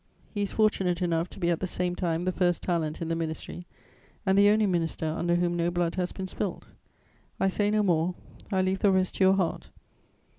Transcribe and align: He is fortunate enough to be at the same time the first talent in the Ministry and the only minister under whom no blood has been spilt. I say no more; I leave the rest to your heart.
He 0.33 0.41
is 0.41 0.51
fortunate 0.51 0.99
enough 1.03 1.29
to 1.29 1.39
be 1.39 1.51
at 1.51 1.59
the 1.59 1.67
same 1.67 1.95
time 1.95 2.23
the 2.23 2.31
first 2.31 2.63
talent 2.63 3.03
in 3.03 3.07
the 3.07 3.15
Ministry 3.15 3.67
and 4.25 4.35
the 4.35 4.49
only 4.49 4.65
minister 4.65 5.05
under 5.05 5.35
whom 5.35 5.55
no 5.55 5.69
blood 5.69 5.93
has 5.93 6.11
been 6.11 6.27
spilt. 6.27 6.65
I 7.39 7.49
say 7.49 7.69
no 7.69 7.83
more; 7.83 8.15
I 8.51 8.63
leave 8.63 8.79
the 8.79 8.89
rest 8.91 9.17
to 9.17 9.23
your 9.25 9.33
heart. 9.35 9.69